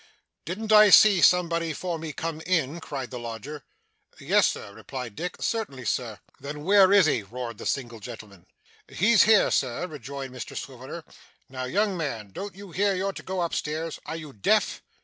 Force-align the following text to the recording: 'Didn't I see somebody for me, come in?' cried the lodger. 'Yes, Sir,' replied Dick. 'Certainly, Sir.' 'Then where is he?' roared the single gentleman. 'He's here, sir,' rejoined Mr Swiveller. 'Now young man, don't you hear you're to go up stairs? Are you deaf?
'Didn't 0.45 0.71
I 0.71 0.89
see 0.89 1.21
somebody 1.21 1.73
for 1.73 1.99
me, 1.99 2.11
come 2.11 2.41
in?' 2.47 2.79
cried 2.79 3.11
the 3.11 3.19
lodger. 3.19 3.63
'Yes, 4.19 4.47
Sir,' 4.47 4.73
replied 4.73 5.15
Dick. 5.15 5.35
'Certainly, 5.39 5.85
Sir.' 5.85 6.19
'Then 6.39 6.63
where 6.63 6.91
is 6.91 7.05
he?' 7.05 7.21
roared 7.21 7.59
the 7.59 7.67
single 7.67 7.99
gentleman. 7.99 8.47
'He's 8.87 9.25
here, 9.25 9.51
sir,' 9.51 9.85
rejoined 9.85 10.33
Mr 10.33 10.57
Swiveller. 10.57 11.03
'Now 11.49 11.65
young 11.65 11.95
man, 11.95 12.31
don't 12.31 12.55
you 12.55 12.71
hear 12.71 12.95
you're 12.95 13.13
to 13.13 13.21
go 13.21 13.41
up 13.41 13.53
stairs? 13.53 13.99
Are 14.07 14.15
you 14.15 14.33
deaf? 14.33 14.81